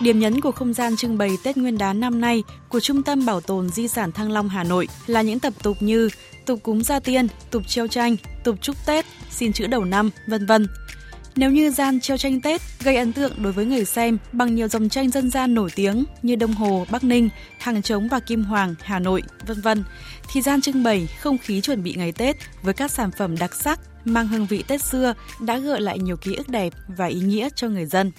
Điểm 0.00 0.18
nhấn 0.18 0.40
của 0.40 0.52
không 0.52 0.72
gian 0.72 0.96
trưng 0.96 1.18
bày 1.18 1.30
Tết 1.42 1.56
Nguyên 1.56 1.78
đán 1.78 2.00
năm 2.00 2.20
nay 2.20 2.42
của 2.68 2.80
Trung 2.80 3.02
tâm 3.02 3.26
Bảo 3.26 3.40
tồn 3.40 3.68
Di 3.68 3.88
sản 3.88 4.12
Thăng 4.12 4.32
Long 4.32 4.48
Hà 4.48 4.64
Nội 4.64 4.88
là 5.06 5.22
những 5.22 5.38
tập 5.38 5.52
tục 5.62 5.76
như 5.80 6.08
tục 6.46 6.60
cúng 6.62 6.82
gia 6.82 7.00
tiên, 7.00 7.26
tục 7.50 7.62
treo 7.68 7.86
tranh, 7.86 8.16
tục 8.44 8.56
chúc 8.60 8.76
Tết, 8.86 9.06
xin 9.30 9.52
chữ 9.52 9.66
đầu 9.66 9.84
năm, 9.84 10.10
vân 10.28 10.46
vân. 10.46 10.66
Nếu 11.36 11.50
như 11.50 11.70
gian 11.70 12.00
treo 12.00 12.16
tranh 12.16 12.40
Tết 12.40 12.60
gây 12.84 12.96
ấn 12.96 13.12
tượng 13.12 13.32
đối 13.42 13.52
với 13.52 13.64
người 13.64 13.84
xem 13.84 14.18
bằng 14.32 14.54
nhiều 14.54 14.68
dòng 14.68 14.88
tranh 14.88 15.10
dân 15.10 15.30
gian 15.30 15.54
nổi 15.54 15.70
tiếng 15.74 16.04
như 16.22 16.36
Đông 16.36 16.52
Hồ, 16.52 16.86
Bắc 16.90 17.04
Ninh, 17.04 17.28
Hàng 17.58 17.82
Trống 17.82 18.08
và 18.08 18.20
Kim 18.20 18.44
Hoàng, 18.44 18.74
Hà 18.82 18.98
Nội, 18.98 19.22
vân 19.46 19.60
vân, 19.60 19.84
thì 20.32 20.42
gian 20.42 20.60
trưng 20.60 20.82
bày 20.82 21.08
không 21.20 21.38
khí 21.38 21.60
chuẩn 21.60 21.82
bị 21.82 21.94
ngày 21.96 22.12
Tết 22.12 22.36
với 22.62 22.74
các 22.74 22.90
sản 22.90 23.10
phẩm 23.18 23.38
đặc 23.38 23.54
sắc 23.54 23.80
mang 24.04 24.28
hương 24.28 24.46
vị 24.46 24.64
Tết 24.68 24.82
xưa 24.82 25.14
đã 25.40 25.58
gợi 25.58 25.80
lại 25.80 25.98
nhiều 25.98 26.16
ký 26.16 26.34
ức 26.34 26.48
đẹp 26.48 26.72
và 26.96 27.06
ý 27.06 27.20
nghĩa 27.20 27.48
cho 27.56 27.68
người 27.68 27.86
dân. 27.86 28.12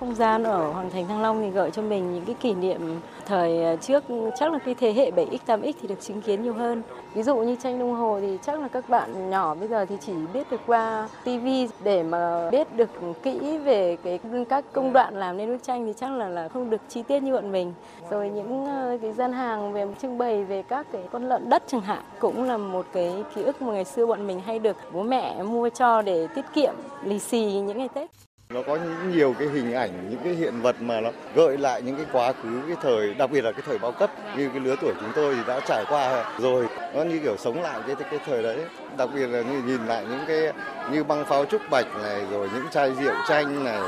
Không 0.00 0.14
gian 0.14 0.42
ở 0.42 0.72
Hoàng 0.72 0.90
Thành 0.90 1.08
Thăng 1.08 1.22
Long 1.22 1.40
thì 1.42 1.50
gợi 1.50 1.70
cho 1.70 1.82
mình 1.82 2.14
những 2.14 2.24
cái 2.24 2.34
kỷ 2.40 2.54
niệm 2.54 3.00
thời 3.26 3.64
à, 3.64 3.76
trước, 3.76 4.04
chắc 4.38 4.52
là 4.52 4.58
cái 4.58 4.74
thế 4.74 4.92
hệ 4.92 5.10
7X 5.10 5.38
8X 5.46 5.72
thì 5.80 5.88
được 5.88 6.00
chứng 6.00 6.22
kiến 6.22 6.42
nhiều 6.42 6.52
hơn. 6.52 6.82
Ví 7.14 7.22
dụ 7.22 7.36
như 7.36 7.56
tranh 7.62 7.78
đồng 7.78 7.94
hồ 7.94 8.18
thì 8.20 8.38
chắc 8.42 8.60
là 8.60 8.68
các 8.68 8.88
bạn 8.88 9.30
nhỏ 9.30 9.54
bây 9.54 9.68
giờ 9.68 9.84
thì 9.84 9.96
chỉ 10.00 10.12
biết 10.32 10.50
được 10.50 10.60
qua 10.66 11.08
TV 11.24 11.46
để 11.84 12.02
mà 12.02 12.50
biết 12.50 12.76
được 12.76 12.90
kỹ 13.22 13.58
về 13.58 13.96
cái 14.04 14.20
các 14.48 14.64
công 14.72 14.92
đoạn 14.92 15.14
làm 15.14 15.36
nên 15.36 15.48
bức 15.48 15.62
tranh 15.62 15.86
thì 15.86 15.92
chắc 15.96 16.10
là 16.10 16.28
là 16.28 16.48
không 16.48 16.70
được 16.70 16.80
chi 16.88 17.02
tiết 17.02 17.22
như 17.22 17.32
bọn 17.32 17.52
mình. 17.52 17.74
Rồi 18.10 18.28
những 18.28 18.66
ờ, 18.66 18.98
cái 19.02 19.12
gian 19.12 19.32
hàng 19.32 19.72
về 19.72 19.86
trưng 20.02 20.18
bày 20.18 20.44
về 20.44 20.62
các 20.62 20.86
cái 20.92 21.02
con 21.12 21.28
lợn 21.28 21.48
đất 21.48 21.62
chẳng 21.66 21.80
hạn 21.80 22.02
cũng 22.18 22.42
là 22.42 22.56
một 22.56 22.86
cái 22.92 23.24
ký 23.34 23.42
ức 23.42 23.62
mà 23.62 23.72
ngày 23.72 23.84
xưa 23.84 24.06
bọn 24.06 24.26
mình 24.26 24.40
hay 24.40 24.58
được 24.58 24.76
bố 24.92 25.02
mẹ 25.02 25.42
mua 25.42 25.68
cho 25.68 26.02
để 26.02 26.26
tiết 26.34 26.44
kiệm 26.54 26.74
lì 27.04 27.18
xì 27.18 27.40
những 27.40 27.78
ngày 27.78 27.88
Tết. 27.88 28.27
Nó 28.54 28.62
có 28.66 28.78
nhiều 29.12 29.34
cái 29.38 29.48
hình 29.48 29.72
ảnh, 29.72 30.10
những 30.10 30.20
cái 30.24 30.32
hiện 30.32 30.60
vật 30.60 30.76
mà 30.80 31.00
nó 31.00 31.10
gợi 31.34 31.58
lại 31.58 31.82
những 31.82 31.96
cái 31.96 32.06
quá 32.12 32.32
khứ, 32.42 32.62
cái 32.66 32.76
thời, 32.82 33.14
đặc 33.14 33.30
biệt 33.30 33.44
là 33.44 33.52
cái 33.52 33.62
thời 33.66 33.78
bao 33.78 33.92
cấp 33.92 34.10
như 34.36 34.48
cái 34.48 34.60
lứa 34.60 34.74
tuổi 34.80 34.92
chúng 35.00 35.12
tôi 35.14 35.34
thì 35.34 35.40
đã 35.46 35.60
trải 35.68 35.84
qua 35.88 36.24
rồi. 36.38 36.66
Nó 36.94 37.02
như 37.02 37.18
kiểu 37.18 37.36
sống 37.36 37.62
lại 37.62 37.80
cái 37.86 37.96
cái 38.10 38.20
thời 38.26 38.42
đấy. 38.42 38.58
Đặc 38.96 39.08
biệt 39.14 39.26
là 39.26 39.42
như 39.42 39.62
nhìn 39.66 39.86
lại 39.86 40.04
những 40.10 40.24
cái 40.28 40.52
như 40.92 41.04
băng 41.04 41.24
pháo 41.24 41.44
trúc 41.44 41.62
bạch 41.70 41.86
này, 42.02 42.20
rồi 42.30 42.48
những 42.54 42.64
chai 42.70 42.92
rượu 42.94 43.14
chanh 43.28 43.64
này, 43.64 43.80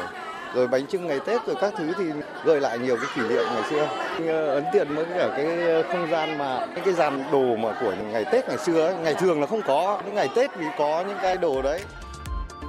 rồi 0.55 0.69
bánh 0.69 0.86
trưng 0.86 1.06
ngày 1.06 1.20
Tết 1.27 1.47
rồi 1.47 1.56
các 1.61 1.72
thứ 1.78 1.92
thì 1.98 2.05
gợi 2.45 2.61
lại 2.61 2.78
nhiều 2.78 2.97
cái 2.97 3.06
kỷ 3.17 3.34
niệm 3.34 3.45
ngày 3.55 3.62
xưa. 3.70 3.89
Ờ, 4.28 4.55
ấn 4.55 4.64
tượng 4.72 4.97
với 4.97 5.05
cả 5.19 5.28
cái 5.36 5.83
không 5.83 6.11
gian 6.11 6.39
mà 6.39 6.67
những 6.74 6.84
cái 6.84 6.95
dàn 6.95 7.24
đồ 7.33 7.56
mà 7.56 7.78
của 7.80 7.95
ngày 8.12 8.24
Tết 8.33 8.48
ngày 8.48 8.58
xưa 8.58 8.86
ấy, 8.86 8.95
ngày 8.95 9.14
thường 9.14 9.41
là 9.41 9.47
không 9.47 9.62
có, 9.67 10.00
những 10.06 10.14
ngày 10.14 10.28
Tết 10.34 10.50
thì 10.58 10.67
có 10.78 11.05
những 11.08 11.19
cái 11.22 11.36
đồ 11.36 11.62
đấy. 11.62 11.80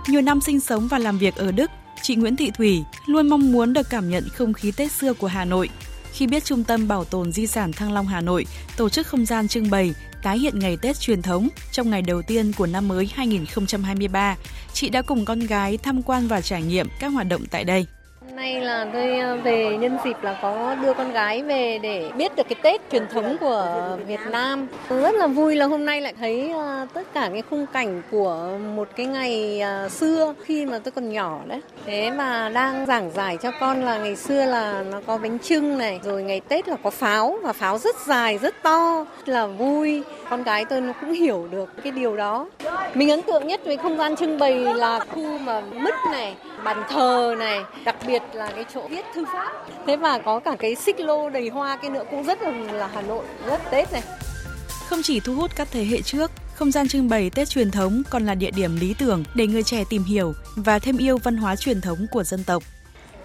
Nhiều 0.08 0.22
năm 0.22 0.42
sinh 0.42 0.60
sống 0.60 0.88
và 0.92 0.98
làm 0.98 1.18
việc 1.18 1.36
ở 1.36 1.52
Đức, 1.52 1.72
chị 2.02 2.16
Nguyễn 2.16 2.36
Thị 2.36 2.52
Thủy 2.52 2.84
luôn 3.06 3.30
mong 3.30 3.52
muốn 3.52 3.74
được 3.74 3.90
cảm 3.90 4.10
nhận 4.10 4.30
không 4.30 4.54
khí 4.54 4.72
Tết 4.72 4.92
xưa 4.92 5.14
của 5.14 5.28
Hà 5.28 5.46
Nội. 5.46 5.70
Khi 6.14 6.28
biết 6.28 6.46
Trung 6.46 6.64
tâm 6.64 6.88
Bảo 6.88 7.06
tồn 7.06 7.32
Di 7.32 7.48
sản 7.48 7.72
Thăng 7.72 7.94
Long 7.94 8.08
Hà 8.08 8.22
Nội 8.22 8.46
tổ 8.78 8.90
chức 8.90 9.08
không 9.08 9.26
gian 9.26 9.48
trưng 9.48 9.70
bày 9.70 9.94
tái 10.24 10.40
hiện 10.40 10.60
ngày 10.60 10.78
Tết 10.82 11.00
truyền 11.00 11.22
thống 11.22 11.48
trong 11.72 11.90
ngày 11.90 12.02
đầu 12.02 12.22
tiên 12.22 12.52
của 12.58 12.68
năm 12.68 12.88
mới 12.88 13.10
2023, 13.14 14.38
chị 14.74 14.90
đã 14.90 15.02
cùng 15.02 15.26
con 15.26 15.40
gái 15.40 15.78
tham 15.78 16.02
quan 16.02 16.28
và 16.28 16.42
trải 16.42 16.64
nghiệm 16.64 16.88
các 17.00 17.08
hoạt 17.08 17.28
động 17.28 17.46
tại 17.52 17.64
đây. 17.64 17.86
Hôm 18.32 18.38
nay 18.38 18.62
là 18.62 18.88
tôi 18.94 19.20
ờ, 19.20 19.38
về 19.44 19.78
nhân 19.78 19.98
dịp 20.06 20.18
là 20.22 20.40
có 20.42 20.76
đưa 20.82 20.94
con 20.94 21.12
gái 21.12 21.44
về 21.44 21.80
để 21.82 22.10
biết 22.18 22.36
được 22.36 22.44
cái 22.50 22.56
Tết 22.62 22.82
truyền 22.92 23.08
thống 23.08 23.38
của 23.40 23.98
Việt 24.08 24.20
Nam. 24.32 24.68
Rất 24.90 25.16
là 25.16 25.28
vui 25.28 25.56
là 25.56 25.66
hôm 25.66 25.86
nay 25.86 26.02
lại 26.02 26.14
thấy 26.20 26.50
ờ, 26.50 26.88
tất 26.94 27.02
cả 27.14 27.30
cái 27.34 27.44
khung 27.50 27.66
cảnh 27.74 28.02
của 28.12 28.58
một 28.76 28.88
cái 28.96 29.06
ngày 29.06 29.62
ờ, 29.62 29.90
xưa 29.90 30.34
khi 30.44 30.66
mà 30.66 30.80
tôi 30.84 30.92
còn 30.92 31.12
nhỏ 31.12 31.40
đấy. 31.48 31.62
Thế 31.86 32.12
mà 32.12 32.50
đang 32.50 32.86
giảng 32.86 33.12
giải 33.12 33.38
cho 33.38 33.52
con 33.60 33.84
là 33.84 33.98
ngày 33.98 34.16
xưa 34.16 34.46
là 34.46 34.84
nó 34.92 35.02
có 35.08 35.18
bánh 35.18 35.40
trưng 35.40 35.78
này, 35.78 36.00
rồi 36.04 36.24
ngày 36.24 36.42
Tết 36.48 36.68
là 36.68 36.76
có 36.84 36.90
pháo 36.90 37.38
và 37.44 37.54
pháo 37.54 37.78
rất 37.78 37.96
dài, 38.06 38.38
rất 38.38 38.56
to, 38.64 39.06
là 39.26 39.48
vui. 39.48 40.04
Con 40.30 40.44
gái 40.44 40.66
tôi 40.66 40.82
nó 40.82 40.94
cũng 41.02 41.12
hiểu 41.12 41.48
được 41.52 41.70
cái 41.84 41.92
điều 41.92 42.18
đó. 42.18 42.48
Mình 42.94 43.10
ấn 43.10 43.22
tượng 43.22 43.48
nhất 43.48 43.62
với 43.66 43.78
không 43.78 43.98
gian 43.98 44.16
trưng 44.16 44.40
bày 44.40 44.56
là 44.56 45.00
khu 45.00 45.38
mà 45.38 45.62
mứt 45.62 45.94
này, 46.12 46.36
bàn 46.64 46.84
thờ 46.90 47.36
này, 47.40 47.60
đặc 47.86 47.96
biệt 48.08 48.21
là 48.34 48.52
cái 48.56 48.66
chỗ 48.74 48.88
viết 48.88 49.06
thư 49.16 49.26
pháp. 49.26 49.66
Thế 49.88 49.98
và 49.98 50.20
có 50.26 50.40
cả 50.40 50.56
cái 50.60 50.76
xích 50.76 51.00
lô 51.00 51.30
đầy 51.30 51.50
hoa 51.50 51.78
cái 51.78 51.90
nữa 51.90 52.04
cũng 52.12 52.24
rất 52.24 52.42
là, 52.42 52.52
là 52.52 52.88
Hà 52.94 53.02
Nội, 53.02 53.26
rất 53.46 53.62
Tết 53.72 53.94
này. 53.94 54.02
Không 54.90 55.02
chỉ 55.04 55.20
thu 55.20 55.36
hút 55.36 55.52
các 55.56 55.68
thế 55.72 55.86
hệ 55.86 56.02
trước, 56.02 56.32
không 56.56 56.72
gian 56.72 56.88
trưng 56.88 57.10
bày 57.10 57.30
Tết 57.30 57.50
truyền 57.50 57.72
thống 57.72 58.04
còn 58.10 58.26
là 58.26 58.36
địa 58.36 58.52
điểm 58.52 58.80
lý 58.80 58.96
tưởng 59.00 59.24
để 59.36 59.48
người 59.48 59.64
trẻ 59.64 59.84
tìm 59.90 60.04
hiểu 60.04 60.34
và 60.56 60.80
thêm 60.80 60.98
yêu 60.98 61.18
văn 61.18 61.38
hóa 61.38 61.56
truyền 61.56 61.82
thống 61.82 62.06
của 62.12 62.24
dân 62.24 62.44
tộc. 62.44 62.64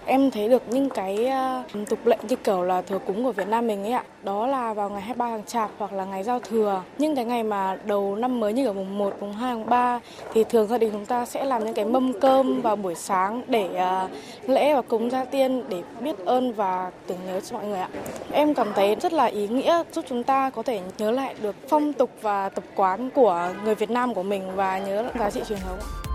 Em 0.09 0.31
thấy 0.31 0.49
được 0.49 0.63
những 0.69 0.89
cái 0.89 1.29
uh, 1.73 1.89
tục 1.89 2.05
lệ 2.05 2.17
như 2.29 2.35
kiểu 2.35 2.63
là 2.63 2.81
thờ 2.81 2.99
cúng 3.07 3.23
của 3.23 3.31
Việt 3.31 3.47
Nam 3.47 3.67
mình 3.67 3.83
ấy 3.83 3.91
ạ. 3.91 4.03
Đó 4.23 4.47
là 4.47 4.73
vào 4.73 4.89
ngày 4.89 5.01
23 5.01 5.29
tháng 5.29 5.43
Chạp 5.45 5.71
hoặc 5.77 5.93
là 5.93 6.05
ngày 6.05 6.23
giao 6.23 6.39
thừa. 6.39 6.83
Những 6.97 7.15
cái 7.15 7.25
ngày 7.25 7.43
mà 7.43 7.77
đầu 7.85 8.15
năm 8.15 8.39
mới 8.39 8.53
như 8.53 8.67
ở 8.67 8.73
mùng 8.73 8.97
1, 8.97 9.15
mùng 9.19 9.33
2, 9.33 9.55
mùng 9.55 9.69
3 9.69 9.99
thì 10.33 10.43
thường 10.43 10.67
gia 10.67 10.77
đình 10.77 10.89
chúng 10.91 11.05
ta 11.05 11.25
sẽ 11.25 11.45
làm 11.45 11.65
những 11.65 11.73
cái 11.73 11.85
mâm 11.85 12.19
cơm 12.19 12.61
vào 12.61 12.75
buổi 12.75 12.95
sáng 12.95 13.41
để 13.47 13.69
uh, 14.05 14.49
lễ 14.49 14.73
và 14.73 14.81
cúng 14.81 15.09
gia 15.09 15.25
tiên 15.25 15.63
để 15.69 15.83
biết 15.99 16.15
ơn 16.25 16.53
và 16.53 16.91
tưởng 17.07 17.17
nhớ 17.27 17.39
cho 17.39 17.57
mọi 17.57 17.67
người 17.67 17.79
ạ. 17.79 17.89
Em 18.31 18.53
cảm 18.53 18.73
thấy 18.75 18.95
rất 18.95 19.13
là 19.13 19.25
ý 19.25 19.47
nghĩa 19.47 19.83
giúp 19.93 20.05
chúng 20.09 20.23
ta 20.23 20.49
có 20.49 20.63
thể 20.63 20.81
nhớ 20.97 21.11
lại 21.11 21.35
được 21.41 21.55
phong 21.69 21.93
tục 21.93 22.09
và 22.21 22.49
tập 22.49 22.63
quán 22.75 23.09
của 23.09 23.53
người 23.63 23.75
Việt 23.75 23.89
Nam 23.89 24.13
của 24.13 24.23
mình 24.23 24.43
và 24.55 24.79
nhớ 24.79 25.09
giá 25.19 25.29
trị 25.29 25.41
truyền 25.47 25.59
thống. 25.59 26.06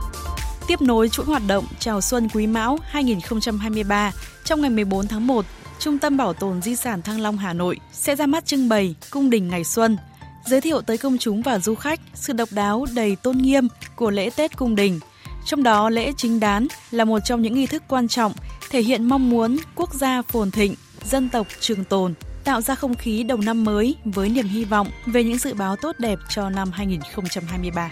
Tiếp 0.66 0.82
nối 0.82 1.08
chuỗi 1.08 1.26
hoạt 1.26 1.42
động 1.46 1.64
Chào 1.78 2.00
Xuân 2.00 2.28
Quý 2.34 2.46
Mão 2.46 2.78
2023, 2.82 4.12
trong 4.44 4.60
ngày 4.60 4.70
14 4.70 5.08
tháng 5.08 5.26
1, 5.26 5.44
Trung 5.78 5.98
tâm 5.98 6.16
Bảo 6.16 6.32
tồn 6.32 6.62
Di 6.62 6.76
sản 6.76 7.02
Thăng 7.02 7.20
Long 7.20 7.38
Hà 7.38 7.52
Nội 7.52 7.80
sẽ 7.92 8.16
ra 8.16 8.26
mắt 8.26 8.46
trưng 8.46 8.68
bày 8.68 8.94
Cung 9.10 9.30
đình 9.30 9.48
Ngày 9.48 9.64
Xuân, 9.64 9.96
giới 10.44 10.60
thiệu 10.60 10.80
tới 10.80 10.98
công 10.98 11.18
chúng 11.18 11.42
và 11.42 11.58
du 11.58 11.74
khách 11.74 12.00
sự 12.14 12.32
độc 12.32 12.48
đáo 12.52 12.86
đầy 12.94 13.16
tôn 13.16 13.38
nghiêm 13.38 13.68
của 13.96 14.10
lễ 14.10 14.30
Tết 14.36 14.56
Cung 14.56 14.74
đình. 14.74 15.00
Trong 15.46 15.62
đó, 15.62 15.90
lễ 15.90 16.12
chính 16.16 16.40
đán 16.40 16.66
là 16.90 17.04
một 17.04 17.18
trong 17.24 17.42
những 17.42 17.54
nghi 17.54 17.66
thức 17.66 17.82
quan 17.88 18.08
trọng 18.08 18.32
thể 18.70 18.82
hiện 18.82 19.04
mong 19.04 19.30
muốn 19.30 19.56
quốc 19.74 19.94
gia 19.94 20.22
phồn 20.22 20.50
thịnh, 20.50 20.74
dân 21.04 21.28
tộc 21.28 21.46
trường 21.60 21.84
tồn, 21.84 22.14
tạo 22.44 22.60
ra 22.60 22.74
không 22.74 22.94
khí 22.94 23.22
đầu 23.22 23.38
năm 23.38 23.64
mới 23.64 23.96
với 24.04 24.28
niềm 24.28 24.48
hy 24.48 24.64
vọng 24.64 24.88
về 25.06 25.24
những 25.24 25.38
dự 25.38 25.54
báo 25.54 25.76
tốt 25.76 25.96
đẹp 25.98 26.18
cho 26.28 26.50
năm 26.50 26.70
2023. 26.72 27.90